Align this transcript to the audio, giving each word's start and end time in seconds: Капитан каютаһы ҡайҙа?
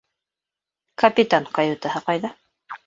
Капитан 1.03 1.47
каютаһы 1.59 2.05
ҡайҙа? 2.11 2.37